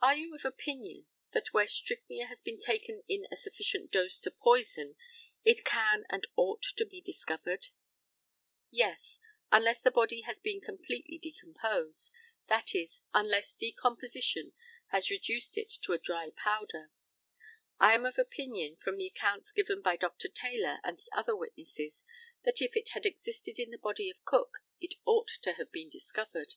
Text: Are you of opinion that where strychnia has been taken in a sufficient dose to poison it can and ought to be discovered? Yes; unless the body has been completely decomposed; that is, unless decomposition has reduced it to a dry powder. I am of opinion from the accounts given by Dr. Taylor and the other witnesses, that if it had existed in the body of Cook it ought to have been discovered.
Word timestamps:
Are 0.00 0.14
you 0.16 0.34
of 0.34 0.46
opinion 0.46 1.06
that 1.34 1.52
where 1.52 1.66
strychnia 1.66 2.28
has 2.28 2.40
been 2.40 2.58
taken 2.58 3.02
in 3.06 3.26
a 3.30 3.36
sufficient 3.36 3.90
dose 3.90 4.18
to 4.20 4.30
poison 4.30 4.96
it 5.44 5.66
can 5.66 6.04
and 6.08 6.26
ought 6.34 6.62
to 6.78 6.86
be 6.86 7.02
discovered? 7.02 7.66
Yes; 8.70 9.20
unless 9.52 9.82
the 9.82 9.90
body 9.90 10.22
has 10.22 10.38
been 10.42 10.62
completely 10.62 11.18
decomposed; 11.18 12.10
that 12.48 12.74
is, 12.74 13.02
unless 13.12 13.52
decomposition 13.52 14.54
has 14.86 15.10
reduced 15.10 15.58
it 15.58 15.70
to 15.82 15.92
a 15.92 15.98
dry 15.98 16.30
powder. 16.34 16.90
I 17.78 17.92
am 17.92 18.06
of 18.06 18.16
opinion 18.18 18.76
from 18.82 18.96
the 18.96 19.08
accounts 19.08 19.52
given 19.52 19.82
by 19.82 19.96
Dr. 19.98 20.28
Taylor 20.30 20.78
and 20.82 20.96
the 20.96 21.10
other 21.14 21.36
witnesses, 21.36 22.06
that 22.44 22.62
if 22.62 22.74
it 22.78 22.88
had 22.94 23.04
existed 23.04 23.58
in 23.58 23.72
the 23.72 23.76
body 23.76 24.08
of 24.08 24.24
Cook 24.24 24.60
it 24.80 24.94
ought 25.04 25.28
to 25.42 25.52
have 25.52 25.70
been 25.70 25.90
discovered. 25.90 26.54